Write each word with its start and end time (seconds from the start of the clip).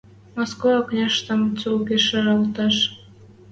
Москва 0.37 0.71
окняштем 0.81 1.41
цулгыжалтеш 1.59 2.75